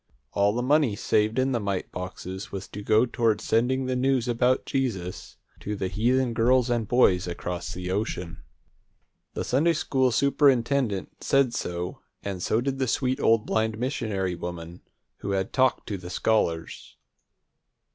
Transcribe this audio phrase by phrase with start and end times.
[0.33, 4.27] All the money saved in the mite boxes was to go toward sending the news
[4.27, 8.41] about Jesus to the heathen girls and boys across the ocean.
[9.35, 14.81] The Sunday school superintendent said so, and so did the sweet old blind missionary woman,
[15.17, 16.97] who had talked to the scholars.